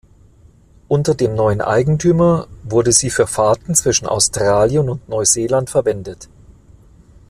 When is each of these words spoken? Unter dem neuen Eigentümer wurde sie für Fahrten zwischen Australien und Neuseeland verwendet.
Unter 0.87 1.13
dem 1.13 1.35
neuen 1.35 1.61
Eigentümer 1.61 2.47
wurde 2.63 2.91
sie 2.91 3.11
für 3.11 3.27
Fahrten 3.27 3.75
zwischen 3.75 4.07
Australien 4.07 4.89
und 4.89 5.07
Neuseeland 5.07 5.69
verwendet. 5.69 6.27